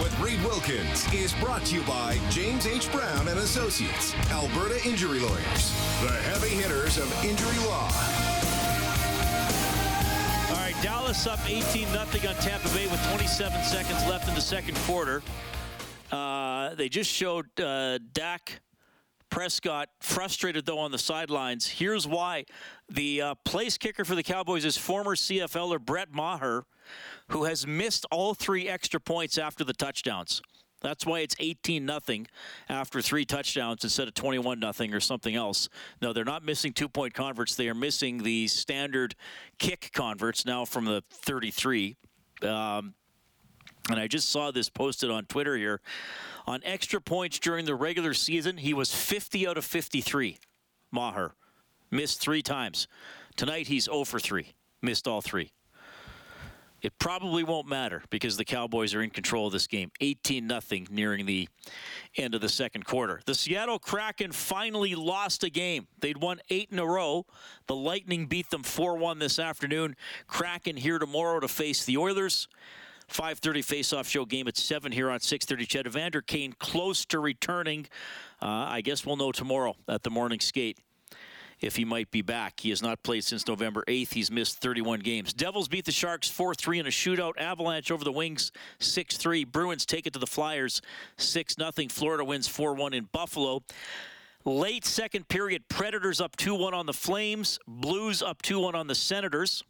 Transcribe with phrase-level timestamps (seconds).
[0.00, 2.90] With Reed Wilkins is brought to you by James H.
[2.90, 7.90] Brown and Associates, Alberta Injury Lawyers, the heavy hitters of injury law.
[10.48, 14.40] All right, Dallas up 18 0 on Tampa Bay with 27 seconds left in the
[14.40, 15.22] second quarter.
[16.10, 18.60] Uh, they just showed uh, Dak
[19.30, 21.66] Prescott frustrated though on the sidelines.
[21.66, 22.44] Here's why:
[22.88, 26.64] the uh, place kicker for the Cowboys is former CFLer Brett Maher,
[27.28, 30.42] who has missed all three extra points after the touchdowns.
[30.80, 32.26] That's why it's 18 nothing
[32.68, 35.68] after three touchdowns instead of 21 nothing or something else.
[36.00, 37.54] No, they're not missing two point converts.
[37.54, 39.14] They are missing the standard
[39.58, 41.96] kick converts now from the 33.
[42.42, 42.94] Um,
[43.88, 45.80] and I just saw this posted on Twitter here.
[46.46, 50.38] On extra points during the regular season, he was 50 out of 53.
[50.90, 51.34] Maher
[51.90, 52.88] missed three times.
[53.36, 54.48] Tonight he's 0 for 3,
[54.82, 55.52] missed all three.
[56.82, 59.90] It probably won't matter because the Cowboys are in control of this game.
[60.00, 61.48] 18 0 nearing the
[62.16, 63.20] end of the second quarter.
[63.26, 65.88] The Seattle Kraken finally lost a game.
[66.00, 67.26] They'd won eight in a row.
[67.66, 69.94] The Lightning beat them 4 1 this afternoon.
[70.26, 72.48] Kraken here tomorrow to face the Oilers.
[73.10, 75.66] 5:30 face-off show game at 7 here on 6:30.
[75.66, 77.86] CHED Evander Kane close to returning.
[78.40, 80.78] Uh, I guess we'll know tomorrow at the morning skate
[81.60, 82.60] if he might be back.
[82.60, 84.12] He has not played since November 8th.
[84.12, 85.32] He's missed 31 games.
[85.32, 87.38] Devils beat the Sharks 4-3 in a shootout.
[87.38, 89.50] Avalanche over the Wings 6-3.
[89.50, 90.80] Bruins take it to the Flyers
[91.18, 91.90] 6-0.
[91.92, 93.62] Florida wins 4-1 in Buffalo.
[94.46, 97.58] Late second period, Predators up 2-1 on the Flames.
[97.68, 99.62] Blues up 2-1 on the Senators.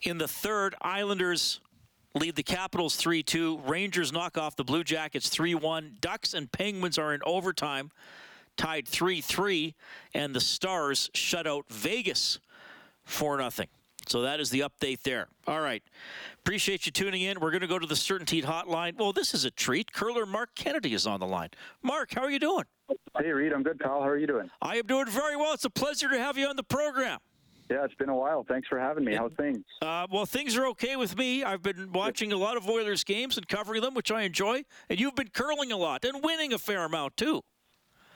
[0.00, 1.60] In the third, Islanders
[2.14, 3.62] lead the Capitals 3 2.
[3.66, 5.96] Rangers knock off the Blue Jackets 3 1.
[6.00, 7.90] Ducks and Penguins are in overtime,
[8.56, 9.74] tied 3 3.
[10.14, 12.40] And the Stars shut out Vegas
[13.04, 13.66] 4 0.
[14.06, 15.28] So that is the update there.
[15.46, 15.82] All right.
[16.38, 17.40] Appreciate you tuning in.
[17.40, 18.96] We're going to go to the CertainTeed Hotline.
[18.96, 19.92] Well, this is a treat.
[19.92, 21.50] Curler Mark Kennedy is on the line.
[21.82, 22.64] Mark, how are you doing?
[23.18, 23.52] Hey, Reed.
[23.52, 24.00] I'm good, pal.
[24.00, 24.50] How are you doing?
[24.62, 25.52] I am doing very well.
[25.52, 27.18] It's a pleasure to have you on the program.
[27.70, 28.44] Yeah, it's been a while.
[28.48, 29.14] Thanks for having me.
[29.14, 29.64] How's things?
[29.82, 31.44] Uh, well, things are okay with me.
[31.44, 34.62] I've been watching a lot of Oilers games and covering them, which I enjoy.
[34.88, 37.42] And you've been curling a lot and winning a fair amount too.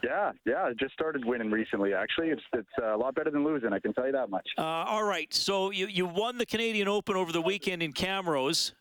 [0.03, 0.65] Yeah, yeah.
[0.65, 1.95] I just started winning recently.
[1.95, 3.73] Actually, it's it's a lot better than losing.
[3.73, 4.49] I can tell you that much.
[4.59, 5.33] Uh, all right.
[5.33, 8.73] So you you won the Canadian Open over the weekend in Camrose.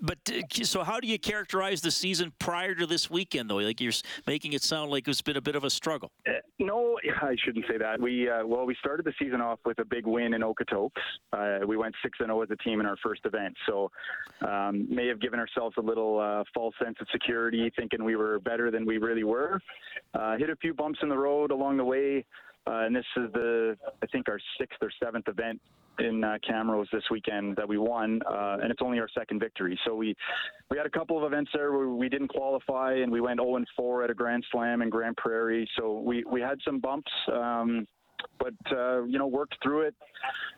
[0.00, 3.56] But uh, so, how do you characterize the season prior to this weekend, though?
[3.56, 3.92] Like you're
[4.26, 6.10] making it sound like it's been a bit of a struggle.
[6.26, 8.00] Uh, no, I shouldn't say that.
[8.00, 10.90] We uh, well, we started the season off with a big win in Okotoks.
[11.32, 13.90] Uh, we went six and zero as a team in our first event, so
[14.46, 18.40] um, may have given ourselves a little uh, false sense of security, thinking we were
[18.40, 19.60] better than we really were.
[20.14, 22.24] Uh, hit a few bumps in the road along the way.
[22.66, 25.60] And this is the, I think, our sixth or seventh event
[25.98, 29.78] in uh, Camrose this weekend that we won, uh, and it's only our second victory.
[29.86, 30.14] So we
[30.70, 33.56] we had a couple of events there where we didn't qualify, and we went 0
[33.56, 35.68] and 4 at a Grand Slam in Grand Prairie.
[35.78, 37.12] So we we had some bumps.
[37.32, 37.86] Um,
[38.38, 39.94] but uh, you know, worked through it,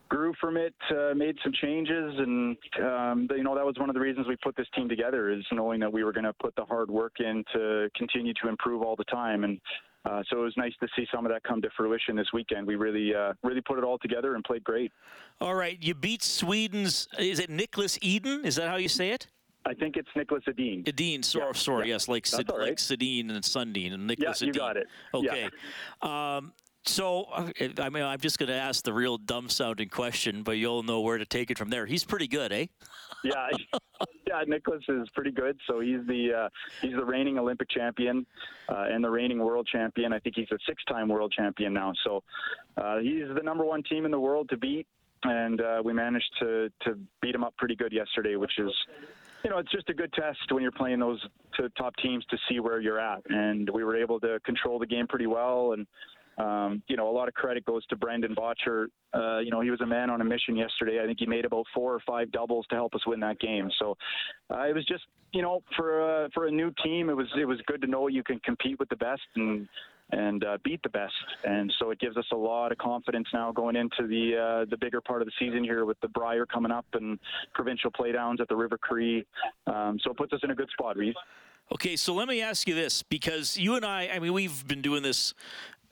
[0.09, 3.95] grew from it, uh, made some changes, and um, you know that was one of
[3.95, 6.55] the reasons we put this team together is knowing that we were going to put
[6.57, 9.45] the hard work in to continue to improve all the time.
[9.45, 9.61] And
[10.07, 12.67] uh, so it was nice to see some of that come to fruition this weekend.
[12.67, 14.93] We really, uh, really put it all together and played great.
[15.41, 17.09] All right, you beat Sweden's.
[17.19, 18.45] Is it Nicholas Eden?
[18.45, 19.27] Is that how you say it?
[19.67, 20.85] I think it's Nicholas Edin.
[20.87, 21.53] Edin, sorry, yeah.
[21.55, 21.95] sorry, yeah.
[21.95, 22.69] yes, like Sid, right.
[22.69, 24.87] like Sedin and Sundin and Nicholas yeah, you got it.
[25.13, 25.49] Okay.
[26.03, 26.37] Yeah.
[26.37, 26.53] Um,
[26.89, 30.53] so, uh, I mean, I'm just going to ask the real dumb sounding question, but
[30.53, 31.87] you'll know where to take it from there.
[31.87, 32.67] He's pretty good, eh?
[33.25, 33.49] yeah,
[34.27, 34.43] yeah.
[34.47, 35.59] Nicholas is pretty good.
[35.67, 36.49] So he's the uh,
[36.81, 38.27] he's the reigning Olympic champion
[38.69, 40.13] uh, and the reigning world champion.
[40.13, 41.93] I think he's a six-time world champion now.
[42.05, 42.23] So
[42.77, 44.87] uh, he's the number one team in the world to beat,
[45.25, 48.73] and uh, we managed to to beat him up pretty good yesterday, which is
[49.45, 51.25] you know, it's just a good test when you're playing those
[51.79, 53.23] top teams to see where you're at.
[53.29, 55.87] And we were able to control the game pretty well and
[56.39, 58.87] um, you know, a lot of credit goes to Brendan Bottcher.
[59.15, 61.01] Uh, you know, he was a man on a mission yesterday.
[61.03, 63.71] I think he made about four or five doubles to help us win that game.
[63.79, 63.97] So
[64.51, 67.47] uh, it was just, you know, for uh, for a new team, it was it
[67.47, 69.69] was good to know you can compete with the best, and
[70.13, 71.15] and uh, beat the best.
[71.45, 74.77] And so it gives us a lot of confidence now going into the uh, the
[74.77, 77.19] bigger part of the season here with the Brier coming up and
[77.55, 79.27] provincial playdowns at the River Cree.
[79.67, 80.97] Um, so it puts us in a good spot.
[81.73, 84.83] Okay, so let me ask you this because you and I, I mean, we've been
[84.83, 85.35] doing this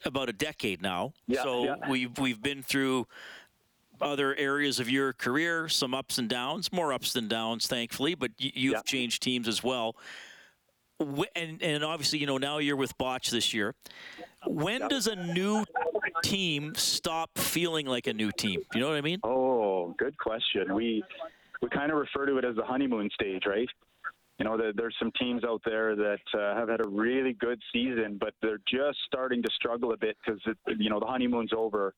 [0.06, 1.12] about a decade now.
[1.26, 1.74] Yeah, so yeah.
[1.88, 3.06] we've we've been through
[4.00, 8.14] other areas of your career, some ups and downs, more ups than downs, thankfully.
[8.14, 8.82] But you, you've Yeah.
[8.82, 9.96] changed teams as well.
[11.34, 13.74] And and obviously, you know, now you're with Botch this year.
[14.46, 15.64] When does a new
[16.22, 18.60] team stop feeling like a new team?
[18.74, 19.20] You know what I mean?
[19.24, 20.74] Oh, good question.
[20.74, 21.02] We
[21.62, 23.68] we kind of refer to it as the honeymoon stage, right?
[24.38, 28.18] You know, there's some teams out there that uh, have had a really good season,
[28.18, 30.40] but they're just starting to struggle a bit because
[30.78, 31.94] you know the honeymoon's over.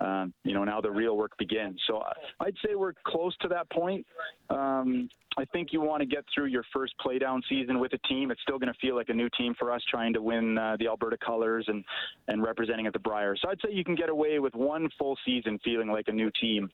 [0.00, 1.80] Um, you know, now the real work begins.
[1.86, 2.02] So
[2.40, 4.04] I'd say we're close to that point.
[4.50, 8.30] Um, I think you want to get through your first playdown season with a team.
[8.30, 10.76] It's still going to feel like a new team for us trying to win uh,
[10.78, 11.84] the Alberta colors and,
[12.28, 13.36] and representing at the Brier.
[13.36, 16.30] So I'd say you can get away with one full season feeling like a new
[16.40, 16.70] team.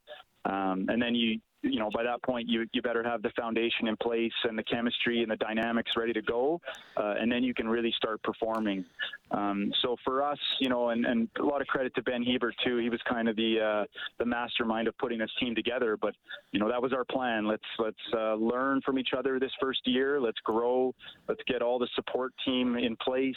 [0.46, 3.88] Um, and then you, you know, by that point, you, you better have the foundation
[3.88, 6.60] in place and the chemistry and the dynamics ready to go.
[6.96, 8.84] Uh, and then you can really start performing.
[9.30, 12.54] Um, so for us, you know, and, and a lot of credit to Ben Hebert
[12.64, 12.78] too.
[12.78, 13.84] He was kind of the uh,
[14.18, 15.96] the mastermind of putting this team together.
[15.96, 16.14] But
[16.52, 17.46] you know, that was our plan.
[17.46, 20.20] Let's let's uh, learn from each other this first year.
[20.20, 20.94] Let's grow.
[21.28, 23.36] Let's get all the support team in place.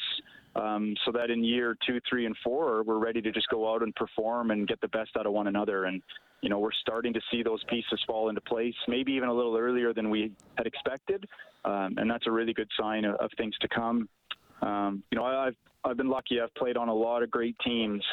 [0.55, 3.81] Um, so that in year two, three, and four, we're ready to just go out
[3.81, 5.85] and perform and get the best out of one another.
[5.85, 6.01] And
[6.43, 9.55] you know, we're starting to see those pieces fall into place, maybe even a little
[9.55, 11.25] earlier than we had expected,
[11.63, 14.09] um, and that's a really good sign of, of things to come.
[14.61, 15.55] Um, you know, I, I've
[15.85, 16.41] I've been lucky.
[16.41, 18.03] I've played on a lot of great teams.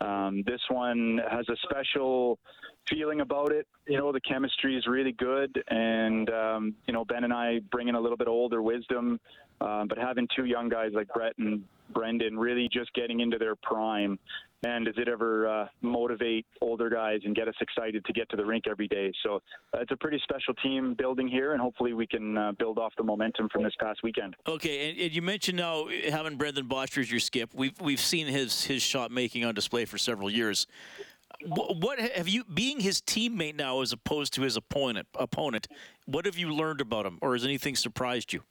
[0.00, 2.38] Um, this one has a special
[2.88, 3.66] feeling about it.
[3.86, 7.88] You know, the chemistry is really good, and um, you know, Ben and I bring
[7.88, 9.20] in a little bit older wisdom,
[9.60, 11.62] um, but having two young guys like Brett and
[11.92, 14.18] Brendan really just getting into their prime.
[14.62, 18.36] And does it ever uh, motivate older guys and get us excited to get to
[18.36, 19.10] the rink every day?
[19.22, 19.36] So
[19.72, 22.92] uh, it's a pretty special team building here, and hopefully we can uh, build off
[22.98, 24.36] the momentum from this past weekend.
[24.46, 27.54] Okay, and, and you mentioned now having Brendan Bottcher as your skip.
[27.54, 30.66] We've we've seen his his shot making on display for several years.
[31.46, 35.08] What, have you being his teammate now as opposed to his opponent?
[35.14, 35.68] Opponent,
[36.06, 38.42] what have you learned about him, or has anything surprised you?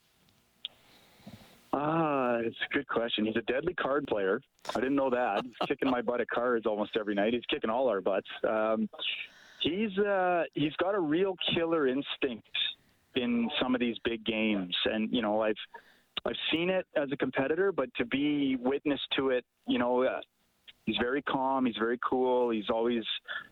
[1.72, 3.26] Ah, it's a good question.
[3.26, 4.42] He's a deadly card player.
[4.76, 5.44] I didn't know that.
[5.44, 7.34] He's kicking my butt at cards almost every night.
[7.34, 8.28] He's kicking all our butts.
[8.48, 8.90] Um,
[9.62, 12.48] he's uh, he's got a real killer instinct
[13.16, 15.56] in some of these big games, and you know I've
[16.26, 20.04] I've seen it as a competitor, but to be witness to it, you know.
[20.04, 20.22] Uh,
[20.90, 21.68] He's very calm.
[21.68, 22.50] He's very cool.
[22.50, 23.04] He's always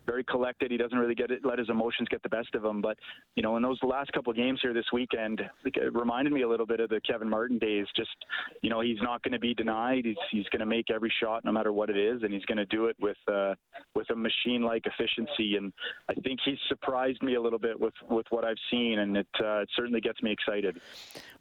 [0.08, 0.72] very collected.
[0.72, 2.82] He doesn't really get it, let his emotions get the best of him.
[2.82, 2.98] But
[3.36, 6.50] you know, in those last couple of games here this weekend, it reminded me a
[6.50, 7.86] little bit of the Kevin Martin days.
[7.96, 8.16] Just
[8.64, 10.06] you know, he's not going to be denied.
[10.06, 12.58] He's he's going to make every shot, no matter what it is, and he's going
[12.58, 13.54] to do it with uh,
[13.94, 15.58] with a machine-like efficiency.
[15.58, 15.72] And
[16.10, 19.28] I think he's surprised me a little bit with with what I've seen, and it
[19.40, 20.82] uh, it certainly gets me excited.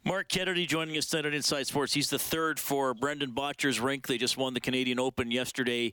[0.05, 1.93] Mark Kennedy joining us tonight on Inside Sports.
[1.93, 4.05] He's the third for Brendan Bottcher's rink.
[4.05, 5.86] They just won the Canadian Open yesterday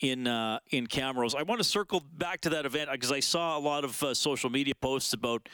[0.00, 1.34] in uh, in Camrose.
[1.34, 4.14] I want to circle back to that event because I saw a lot of uh,
[4.14, 5.48] social media posts about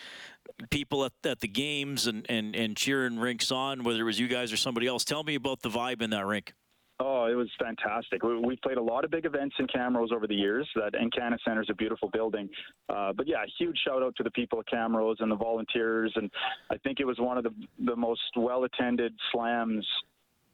[0.70, 4.28] people at, at the games and, and, and cheering rinks on, whether it was you
[4.28, 5.04] guys or somebody else.
[5.04, 6.54] Tell me about the vibe in that rink.
[7.00, 8.22] Oh, it was fantastic.
[8.22, 10.68] We, we've played a lot of big events in Camrose over the years.
[10.76, 12.48] That Encana Center is a beautiful building.
[12.88, 16.12] Uh, but yeah, huge shout out to the people at Camrose and the volunteers.
[16.14, 16.30] And
[16.70, 17.52] I think it was one of the,
[17.84, 19.84] the most well attended slams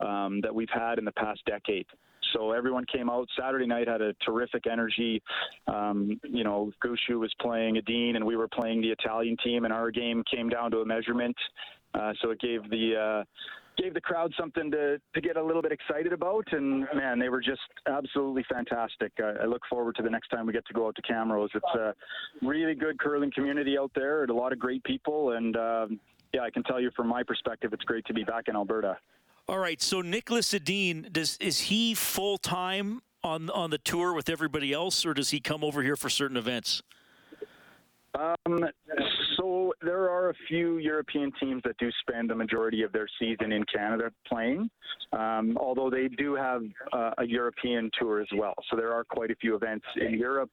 [0.00, 1.86] um, that we've had in the past decade.
[2.32, 3.28] So everyone came out.
[3.38, 5.22] Saturday night had a terrific energy.
[5.66, 9.72] Um, you know, Gushue was playing Edin, and we were playing the Italian team, and
[9.72, 11.36] our game came down to a measurement.
[11.94, 13.24] Uh, so it gave the uh,
[13.80, 16.44] gave the crowd something to, to get a little bit excited about.
[16.52, 19.12] And man, they were just absolutely fantastic.
[19.18, 21.48] I, I look forward to the next time we get to go out to Camrose.
[21.54, 21.94] It's a
[22.42, 25.32] really good curling community out there, and a lot of great people.
[25.32, 26.00] And um,
[26.32, 28.98] yeah, I can tell you from my perspective, it's great to be back in Alberta.
[29.50, 34.28] All right, so Nicholas Edin, does is he full time on on the tour with
[34.28, 36.82] everybody else, or does he come over here for certain events?
[38.14, 38.68] Um,
[39.82, 43.64] there are a few European teams that do spend the majority of their season in
[43.64, 44.70] Canada playing,
[45.12, 46.62] um, although they do have
[46.92, 48.54] uh, a European tour as well.
[48.70, 50.50] So there are quite a few events in Europe,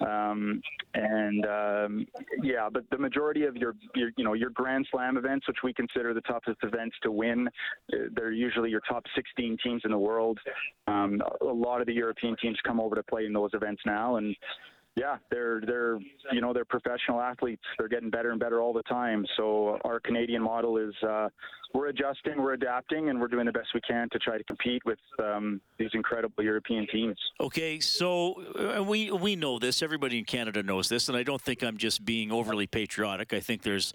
[0.00, 0.60] um,
[0.94, 2.06] and um,
[2.42, 5.72] yeah, but the majority of your, your, you know, your Grand Slam events, which we
[5.72, 7.48] consider the toughest events to win,
[7.92, 10.38] uh, they're usually your top 16 teams in the world.
[10.86, 14.16] Um, a lot of the European teams come over to play in those events now,
[14.16, 14.34] and
[14.98, 15.98] yeah, they're they're
[16.32, 17.62] you know they're professional athletes.
[17.78, 19.24] They're getting better and better all the time.
[19.36, 21.28] So our Canadian model is uh,
[21.74, 24.82] we're adjusting, we're adapting, and we're doing the best we can to try to compete
[24.84, 27.16] with um, these incredible European teams.
[27.40, 29.82] Okay, so we we know this.
[29.82, 33.32] Everybody in Canada knows this, and I don't think I'm just being overly patriotic.
[33.34, 33.92] I think there's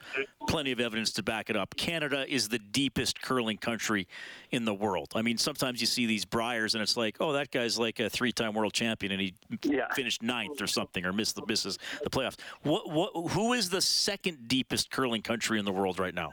[0.47, 1.75] plenty of evidence to back it up.
[1.75, 4.07] Canada is the deepest curling country
[4.51, 5.11] in the world.
[5.15, 8.09] I mean, sometimes you see these Briers, and it's like, oh, that guy's like a
[8.09, 9.91] three-time world champion, and he yeah.
[9.93, 12.39] finished ninth or something, or missed the misses the playoffs.
[12.61, 13.31] What what?
[13.31, 16.31] Who is the second deepest curling country in the world right now?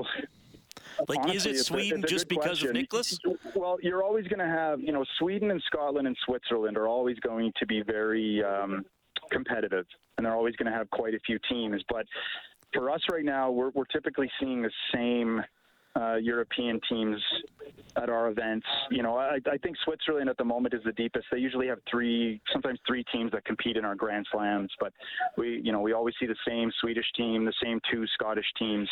[1.08, 2.68] Like, Honestly, is it Sweden a, just because question.
[2.68, 3.18] of Nicholas?
[3.54, 7.18] Well, you're always going to have, you know, Sweden and Scotland and Switzerland are always
[7.20, 8.84] going to be very um,
[9.30, 11.82] competitive, and they're always going to have quite a few teams.
[11.88, 12.06] But
[12.72, 15.42] for us right now, we're, we're typically seeing the same
[15.94, 17.20] uh, European teams
[17.96, 18.66] at our events.
[18.90, 21.26] You know, I, I think Switzerland at the moment is the deepest.
[21.30, 24.70] They usually have three, sometimes three teams that compete in our Grand Slams.
[24.80, 24.92] But
[25.36, 28.88] we, you know, we always see the same Swedish team, the same two Scottish teams.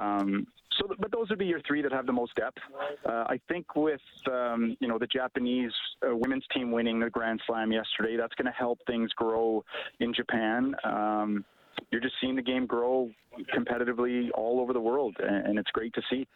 [0.00, 0.46] Um,
[0.78, 2.58] so, but those would be your three that have the most depth.
[3.04, 5.72] Uh, I think with um, you know the Japanese
[6.06, 9.64] uh, women's team winning the Grand Slam yesterday, that's going to help things grow
[10.00, 10.74] in Japan.
[10.84, 11.44] Um,
[11.90, 13.10] you're just seeing the game grow
[13.54, 16.26] competitively all over the world, and, and it's great to see.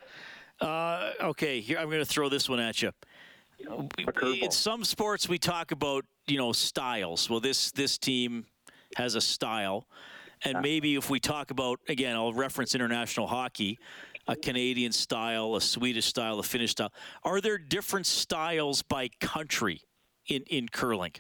[0.61, 2.93] Uh, okay, here I'm going to throw this one at you.
[4.43, 7.31] In some sports, we talk about you know styles.
[7.31, 8.47] Well, this this team
[8.97, 9.87] has a style,
[10.45, 13.79] and maybe if we talk about again, I'll reference international hockey,
[14.29, 16.93] a Canadian style, a Swedish style, a Finnish style.
[17.23, 19.83] Are there different styles by country
[20.29, 21.13] in in curling?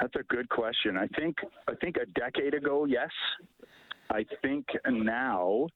[0.00, 0.96] That's a good question.
[0.96, 1.36] I think
[1.68, 3.10] I think a decade ago, yes.
[4.10, 5.68] I think now,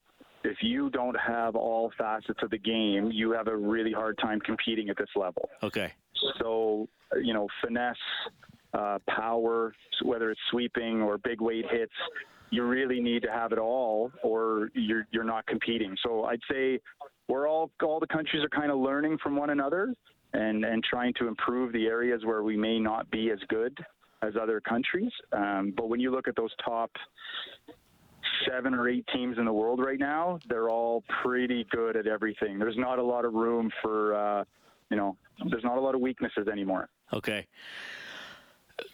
[0.42, 4.40] if you don't have all facets of the game, you have a really hard time
[4.40, 5.48] competing at this level.
[5.62, 5.92] Okay.
[6.38, 6.88] So
[7.20, 7.96] you know, finesse,
[8.74, 11.92] uh, power, whether it's sweeping or big weight hits,
[12.50, 15.96] you really need to have it all, or you're you're not competing.
[16.02, 16.80] So I'd say
[17.28, 19.94] we're all all the countries are kind of learning from one another
[20.34, 23.78] and and trying to improve the areas where we may not be as good
[24.22, 25.10] as other countries.
[25.32, 26.90] Um, but when you look at those top
[28.48, 32.58] seven or eight teams in the world right now, they're all pretty good at everything.
[32.58, 34.44] There's not a lot of room for, uh,
[34.90, 35.16] you know,
[35.50, 36.88] there's not a lot of weaknesses anymore.
[37.12, 37.46] Okay.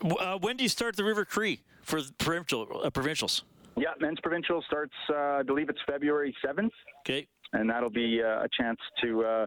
[0.02, 3.44] Uh, when do you start the River Cree for provincial uh, provincials?
[3.76, 4.94] Yeah, men's provincial starts.
[5.08, 6.73] Uh, I believe it's February seventh.
[7.00, 9.47] Okay and that'll be uh, a chance to uh,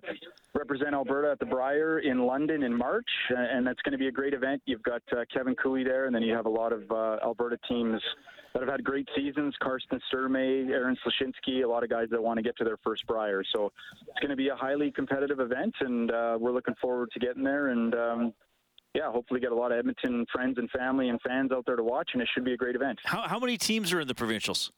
[0.54, 4.12] represent Alberta at the Brier in London in March, and that's going to be a
[4.12, 4.62] great event.
[4.66, 7.58] You've got uh, Kevin Cooley there, and then you have a lot of uh, Alberta
[7.68, 8.02] teams
[8.54, 9.56] that have had great seasons.
[9.62, 13.06] Karsten Sturmay, Aaron Sluchinski, a lot of guys that want to get to their first
[13.08, 13.44] Brier.
[13.54, 13.72] So
[14.08, 17.44] it's going to be a highly competitive event, and uh, we're looking forward to getting
[17.44, 17.68] there.
[17.68, 18.34] And um,
[18.94, 21.84] yeah, hopefully get a lot of Edmonton friends and family and fans out there to
[21.84, 23.00] watch, and it should be a great event.
[23.06, 24.72] How, how many teams are in the provincials?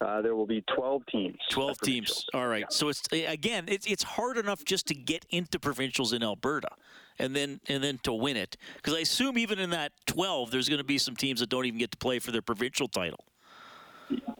[0.00, 1.36] Uh, there will be 12 teams.
[1.50, 2.24] 12 teams.
[2.32, 2.64] All right.
[2.72, 6.70] So it's again, it's it's hard enough just to get into provincials in Alberta,
[7.18, 8.56] and then and then to win it.
[8.76, 11.66] Because I assume even in that 12, there's going to be some teams that don't
[11.66, 13.26] even get to play for their provincial title.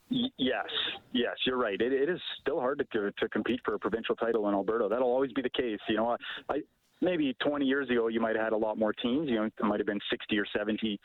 [0.09, 0.66] Yes,
[1.12, 1.78] yes, you're right.
[1.78, 4.88] It, it is still hard to to compete for a provincial title in Alberta.
[4.88, 5.78] That'll always be the case.
[5.90, 6.16] You know,
[6.49, 6.62] I
[7.00, 9.28] maybe 20 years ago you might have had a lot more teams.
[9.28, 10.99] You know, it might have been 60 or 70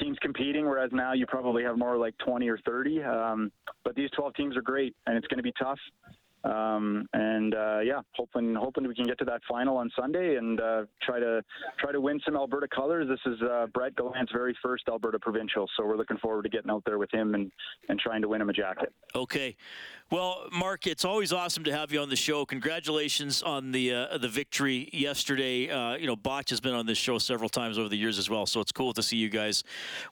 [0.00, 3.02] teams competing, whereas now you probably have more like 20 or 30.
[3.02, 3.52] Um,
[3.84, 5.78] but these 12 teams are great, and it's going to be tough.
[6.44, 10.60] Um, and uh, yeah, hoping hoping we can get to that final on Sunday and
[10.60, 11.42] uh, try to
[11.78, 13.06] try to win some Alberta colors.
[13.08, 16.70] This is uh, Brett Gallant's very first Alberta provincial, so we're looking forward to getting
[16.70, 17.52] out there with him and
[17.88, 18.92] and trying to win him a jacket.
[19.14, 19.56] Okay,
[20.10, 22.44] well, Mark, it's always awesome to have you on the show.
[22.44, 25.70] Congratulations on the uh, the victory yesterday.
[25.70, 28.28] Uh, you know, Botch has been on this show several times over the years as
[28.28, 29.62] well, so it's cool to see you guys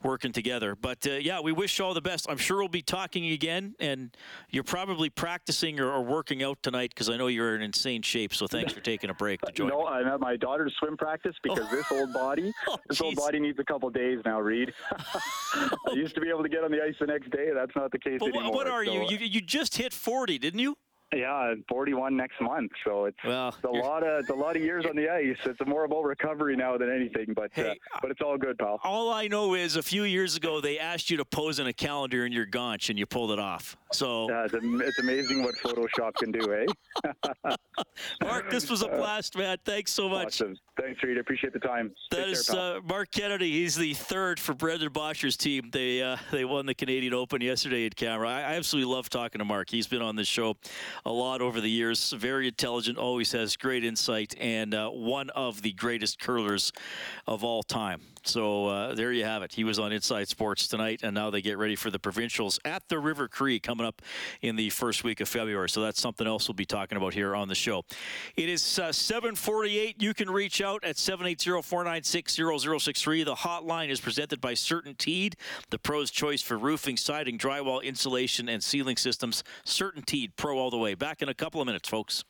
[0.02, 0.76] working together.
[0.76, 2.26] But uh, yeah, we wish you all the best.
[2.30, 4.16] I'm sure we'll be talking again, and
[4.48, 8.34] you're probably practicing or, or working out tonight because I know you're in insane shape.
[8.34, 9.68] So thanks for taking a break to join.
[9.68, 9.86] no, me.
[9.88, 11.76] I'm at my daughter's swim practice because oh.
[11.76, 14.40] this old body, oh, this old body needs a couple days now.
[14.40, 17.50] Reed, I used to be able to get on the ice the next day.
[17.54, 18.52] That's not the case but anymore.
[18.52, 19.00] What are so, you?
[19.02, 19.18] Uh, you?
[19.18, 20.76] You just hit hit 40, didn't you?
[21.14, 22.70] Yeah, 41 next month.
[22.84, 25.36] So it's, well, it's a lot of it's a lot of years on the ice.
[25.44, 27.34] It's more about recovery now than anything.
[27.34, 28.78] But uh, hey, uh, but it's all good, pal.
[28.84, 31.72] All I know is a few years ago they asked you to pose in a
[31.72, 33.76] calendar in your gaunch and you pulled it off.
[33.92, 37.12] So yeah, it's, it's amazing what Photoshop can do, eh?
[38.22, 39.58] Mark, this was a blast, man.
[39.64, 40.40] Thanks so much.
[40.40, 40.56] Awesome.
[40.80, 41.18] Thanks, Reed.
[41.18, 41.92] Appreciate the time.
[42.10, 43.50] That Take is care, uh, Mark Kennedy.
[43.50, 45.70] He's the third for Brendan Bottcher's team.
[45.72, 48.30] They uh, they won the Canadian Open yesterday at Canberra.
[48.30, 49.70] I, I absolutely love talking to Mark.
[49.70, 50.56] He's been on this show
[51.04, 52.12] a lot over the years.
[52.12, 56.72] Very intelligent, always has great insight, and uh, one of the greatest curlers
[57.26, 58.00] of all time.
[58.26, 59.54] So uh, there you have it.
[59.54, 62.88] He was on Inside Sports tonight, and now they get ready for the provincials at
[62.88, 64.00] the River Cree coming up
[64.42, 65.68] in the first week of February.
[65.68, 67.84] So that's something else we'll be talking about here on the show.
[68.36, 70.02] It is uh, 748.
[70.02, 73.24] You can reach out at 780-496-0063.
[73.24, 75.34] The hotline is presented by CertainTeed,
[75.70, 79.42] the pro's choice for roofing, siding, drywall, insulation, and ceiling systems.
[79.64, 80.94] CertainTeed, pro all the way.
[80.94, 82.24] Back in a couple of minutes, folks.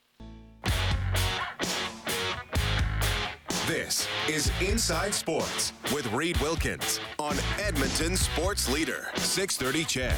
[3.67, 10.17] This is Inside Sports with Reed Wilkins on Edmonton Sports Leader, 630 CHED.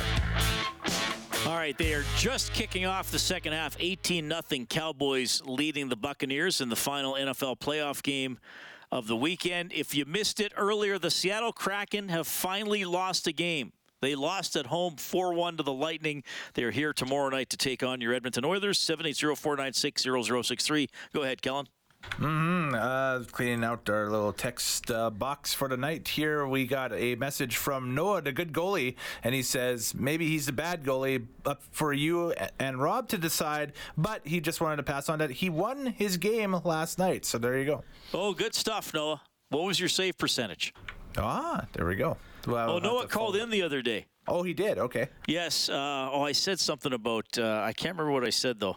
[1.46, 3.76] All right, they are just kicking off the second half.
[3.80, 8.38] 18 0 Cowboys leading the Buccaneers in the final NFL playoff game
[8.92, 9.72] of the weekend.
[9.74, 13.72] If you missed it earlier, the Seattle Kraken have finally lost a game.
[14.00, 16.22] They lost at home 4 1 to the Lightning.
[16.54, 18.78] They're here tomorrow night to take on your Edmonton Oilers.
[18.78, 20.88] 780 496 0063.
[21.12, 21.66] Go ahead, Kellen.
[22.18, 22.74] Mm-hmm.
[22.74, 26.08] Uh, cleaning out our little text uh, box for tonight.
[26.08, 30.46] Here we got a message from Noah, the good goalie, and he says maybe he's
[30.46, 33.72] the bad goalie, up for you and Rob to decide.
[33.96, 37.24] But he just wanted to pass on that he won his game last night.
[37.24, 37.84] So there you go.
[38.12, 39.22] Oh, good stuff, Noah.
[39.48, 40.74] What was your save percentage?
[41.16, 42.16] Ah, there we go.
[42.46, 44.06] Well, oh, Noah called in the other day.
[44.26, 44.78] Oh, he did.
[44.78, 45.08] Okay.
[45.26, 45.68] Yes.
[45.68, 47.38] Uh, oh, I said something about.
[47.38, 48.76] Uh, I can't remember what I said though.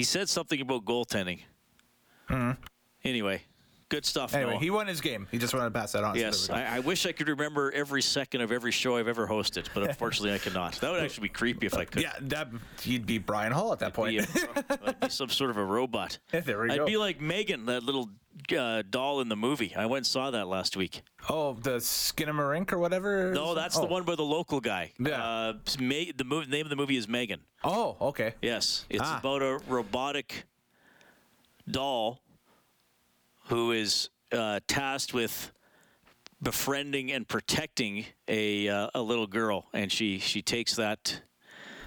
[0.00, 1.40] He said something about goaltending.
[2.30, 2.52] Mm-hmm.
[3.04, 3.42] Anyway,
[3.90, 4.34] good stuff.
[4.34, 4.60] Anyway, Noah.
[4.60, 5.26] he won his game.
[5.30, 6.16] He just wanted to pass that on.
[6.16, 6.72] Yes, So there we go.
[6.72, 9.82] I, I wish I could remember every second of every show I've ever hosted, but
[9.88, 10.74] unfortunately I cannot.
[10.80, 12.02] That would actually be creepy if I could.
[12.02, 12.48] yeah, that,
[12.80, 14.12] he'd be Bryan Hall at that point.
[14.12, 16.18] Be, a, I'd be some sort of a robot.
[16.32, 16.86] There we I'd go.
[16.86, 18.08] be like Megan, that little
[18.56, 19.74] uh, doll in the movie.
[19.76, 21.02] I went and saw that last week.
[21.28, 23.32] oh, the Skinamarink or whatever.
[23.32, 23.82] No, that's oh.
[23.82, 24.92] the one by the local guy.
[24.98, 25.22] Yeah.
[25.22, 27.40] Uh, Ma- the mov- name of the movie is Megan.
[27.62, 28.34] Oh, okay.
[28.40, 29.18] Yes, it's Ah.
[29.18, 30.44] about a robotic
[31.70, 32.20] doll
[33.50, 35.52] who is uh, tasked with
[36.42, 41.20] befriending and protecting a uh, a little girl, and she she takes that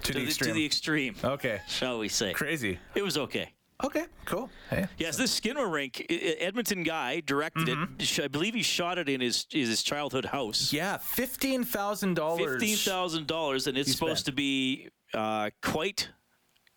[0.02, 0.48] To, the to extreme.
[0.48, 1.60] to the extreme, okay.
[1.66, 2.32] shall we say?
[2.34, 2.78] Crazy.
[2.94, 3.48] It was okay.
[3.82, 4.48] Okay, cool.
[4.70, 4.86] Hey.
[4.98, 8.20] Yes, this Skinner rink, Edmonton guy directed it.
[8.22, 10.66] I believe he shot it in his his childhood house.
[10.66, 10.76] Mm-hmm.
[10.76, 12.62] Yeah, fifteen thousand dollars.
[12.62, 16.08] Fifteen thousand dollars, and it's supposed to be uh, quite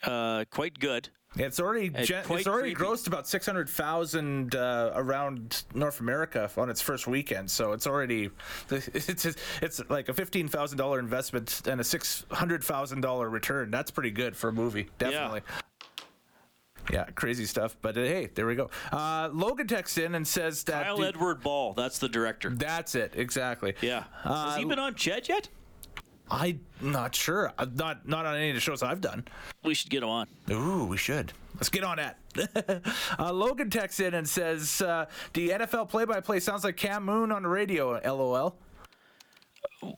[0.04, 1.10] uh, quite good.
[1.40, 2.92] It's already It's gen- it's already creepy.
[2.92, 7.50] grossed about six hundred thousand uh, around North America on its first weekend.
[7.52, 8.30] So it's already
[8.72, 9.26] it's
[9.62, 13.72] it's, like a fifteen thousand dollar investment and a six hundred thousand dollar return.
[13.72, 15.42] That's pretty good for a movie, definitely.
[16.92, 17.76] Yeah, Yeah, crazy stuff.
[17.82, 18.70] But uh, hey, there we go.
[18.92, 22.50] Uh, Logan texts in and says that Kyle Edward Ball, that's the director.
[22.50, 23.74] that's it exactly.
[23.82, 24.06] Yeah.
[24.24, 25.50] Has he Uh, been on Ched yet?
[26.30, 27.54] I'm not sure.
[27.58, 29.26] Uh, Not not on any of the shows I've done.
[29.64, 30.28] We should get him on.
[30.52, 31.34] Ooh, we should.
[31.56, 32.18] Let's get on that.
[33.20, 37.44] uh, Logan texts in and says, uh, "The NFL play-by-play sounds like Cam Moon on
[37.44, 38.56] the radio." LOL.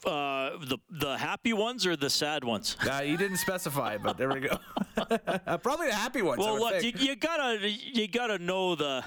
[0.06, 2.76] Uh, the the happy ones or the sad ones?
[2.90, 4.58] Uh, he didn't specify, but there we go.
[5.62, 6.42] Probably the happy ones.
[6.46, 9.04] I Well, look, you, you gotta you gotta know the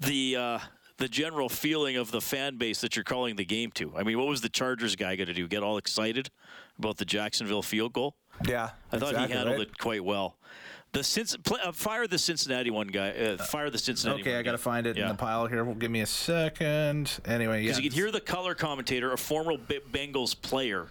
[0.00, 0.58] the uh,
[1.02, 3.92] the general feeling of the fan base that you're calling the game to.
[3.96, 5.48] I mean, what was the Chargers guy going to do?
[5.48, 6.30] Get all excited
[6.78, 8.14] about the Jacksonville field goal?
[8.46, 9.66] yeah, I thought exactly, he handled right?
[9.66, 10.36] it quite well.
[10.92, 13.10] The Cinc- uh, fire the Cincinnati one guy.
[13.10, 14.20] Uh, fire the Cincinnati.
[14.20, 15.64] Okay, I gotta find it in the pile here.
[15.64, 17.18] Well, give me a second.
[17.24, 17.70] Anyway, yeah.
[17.70, 20.86] Because you can hear the color commentator, a former Bengals player,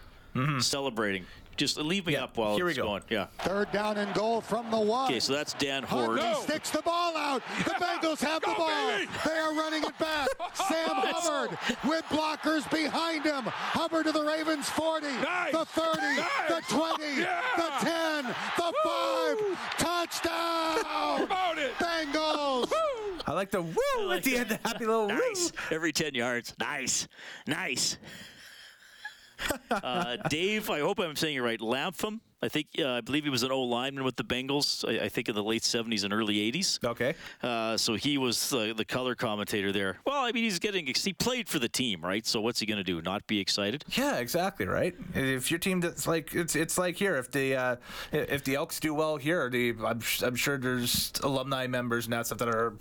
[0.59, 1.25] celebrating.
[1.57, 2.13] Just leave me.
[2.13, 2.85] Yeah, up while here we it's go.
[2.85, 3.03] going.
[3.09, 3.27] Yeah.
[3.39, 5.05] Third down and goal from the one.
[5.11, 6.19] Okay, so that's Dan Hoard.
[6.19, 7.43] Huntley sticks the ball out.
[7.65, 8.67] The Bengals have the ball.
[9.25, 10.27] They are running it back.
[10.55, 13.43] Sam Hubbard with blockers behind him.
[13.45, 15.05] Hubbard to the Ravens 40,
[15.51, 16.01] the 30,
[16.47, 18.25] the 20, the 10,
[18.57, 19.77] the 5.
[19.77, 21.27] Touchdown!
[21.79, 22.71] Bengals!
[23.27, 24.49] I like the woo at the end.
[24.49, 25.51] The happy little Nice.
[25.51, 25.75] woo.
[25.75, 26.55] Every 10 yards.
[26.59, 27.07] Nice.
[27.45, 27.97] Nice.
[29.71, 31.61] Uh, Dave, I hope I'm saying it right.
[31.61, 34.87] Lamptham I think uh, I believe he was an O lineman with the Bengals.
[34.87, 36.83] I, I, think in the late '70s and early '80s.
[36.83, 37.13] Okay.
[37.43, 39.97] Uh, so he was uh, the color commentator there.
[40.05, 42.25] Well, I mean, he's getting he played for the team, right?
[42.25, 43.01] So what's he going to do?
[43.01, 43.85] Not be excited?
[43.89, 44.65] Yeah, exactly.
[44.65, 44.95] Right.
[45.13, 47.17] If your team does like it's it's like here.
[47.17, 47.75] If the uh,
[48.11, 52.25] if the Elks do well here, the, I'm I'm sure there's alumni members and that
[52.25, 52.73] stuff that are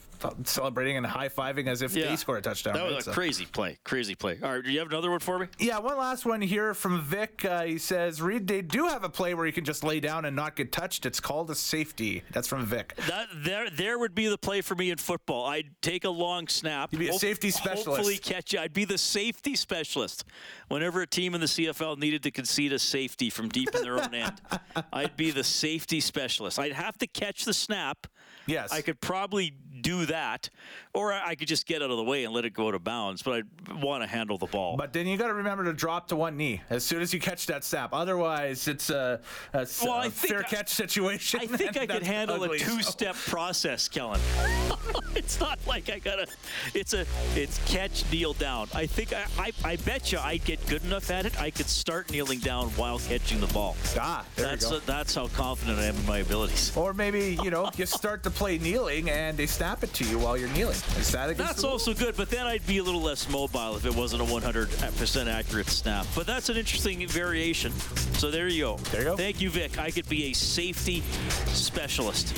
[0.44, 2.08] celebrating and high fiving as if yeah.
[2.08, 2.74] they score a touchdown.
[2.74, 3.00] That was right?
[3.00, 3.12] a so.
[3.12, 3.78] crazy play.
[3.84, 4.38] Crazy play.
[4.42, 4.64] All right.
[4.64, 5.46] Do you have another one for me?
[5.58, 5.78] Yeah.
[5.78, 7.44] One last one here from Vic.
[7.44, 10.24] Uh, he says, "Reed, they do have a play where you can just lay down
[10.24, 11.06] and not get touched.
[11.06, 12.94] It's called a safety." That's from Vic.
[13.08, 15.46] That there there would be the play for me in football.
[15.46, 16.92] I'd take a long snap.
[16.92, 17.86] You'd be a safety specialist.
[17.86, 18.54] Hopefully catch.
[18.54, 20.24] I'd be the safety specialist.
[20.68, 24.00] Whenever a team in the CFL needed to concede a safety from deep in their
[24.00, 24.40] own end,
[24.92, 26.60] I'd be the safety specialist.
[26.60, 28.06] I'd have to catch the snap.
[28.46, 28.72] Yes.
[28.72, 30.48] I could probably do that,
[30.92, 33.22] or I could just get out of the way and let it go to bounds.
[33.22, 34.76] But I want to handle the ball.
[34.76, 37.20] But then you got to remember to drop to one knee as soon as you
[37.20, 37.90] catch that snap.
[37.92, 39.20] Otherwise, it's a,
[39.52, 41.40] a, well, a fair I, catch situation.
[41.42, 43.30] I think I could handle ugly, a two-step so.
[43.30, 44.20] process, Kellen.
[45.14, 46.26] it's not like I gotta.
[46.74, 48.68] It's a it's catch kneel down.
[48.74, 51.40] I think I, I I bet you I'd get good enough at it.
[51.40, 53.76] I could start kneeling down while catching the ball.
[53.98, 54.76] Ah, there that's you go.
[54.76, 56.76] A, that's how confident I am in my abilities.
[56.76, 60.18] Or maybe you know you start to play kneeling and they snap it to you
[60.18, 60.74] while you're kneeling.
[60.98, 63.94] Is that That's also good, but then I'd be a little less mobile if it
[63.94, 66.06] wasn't a 100% accurate snap.
[66.16, 67.70] But that's an interesting variation.
[68.14, 68.76] So there you go.
[68.92, 69.16] There you go.
[69.16, 69.78] Thank you, Vic.
[69.78, 71.02] I could be a safety
[71.48, 72.34] specialist,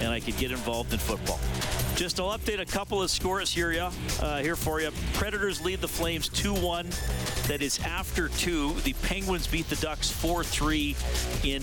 [0.00, 1.38] and I could get involved in football.
[1.96, 3.88] Just I'll update a couple of scores here,
[4.20, 4.90] uh, here for you.
[5.12, 7.46] Predators lead the Flames 2-1.
[7.46, 8.72] That is after two.
[8.80, 10.96] The Penguins beat the Ducks 4-3
[11.44, 11.62] in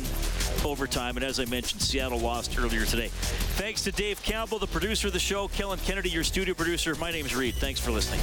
[0.65, 1.17] overtime.
[1.17, 3.10] And as I mentioned, Seattle lost earlier today.
[3.58, 5.50] Thanks to Dave Campbell, the producer of the show.
[5.50, 6.96] Kellen Kennedy, your studio producer.
[6.96, 7.56] My name's Reed.
[7.56, 8.22] Thanks for listening.